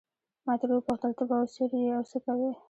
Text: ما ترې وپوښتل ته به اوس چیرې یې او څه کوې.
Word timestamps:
ما 0.45 0.53
ترې 0.59 0.73
وپوښتل 0.75 1.11
ته 1.17 1.23
به 1.29 1.35
اوس 1.39 1.49
چیرې 1.55 1.79
یې 1.83 1.91
او 1.97 2.03
څه 2.11 2.17
کوې. 2.25 2.51